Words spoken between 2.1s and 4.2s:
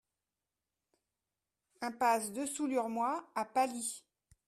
Dessous l'Urmois à Pasly